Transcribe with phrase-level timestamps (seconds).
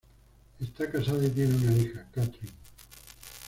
[0.59, 2.49] Está casada y tiene una hija, Kathryn.